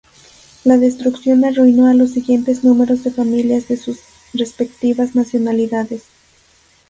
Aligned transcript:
La 0.63 0.77
destrucción 0.79 1.45
arruinó 1.45 1.85
a 1.87 1.93
los 1.93 2.09
siguientes 2.09 2.63
números 2.63 3.03
de 3.03 3.11
familias 3.11 3.67
de 3.67 3.77
sus 3.77 3.99
respectivas 4.33 5.13
nacionalidades. 5.13 6.05